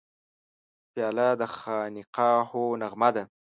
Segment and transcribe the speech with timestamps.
[0.91, 3.23] پیاله د خانقاهو نغمه ده.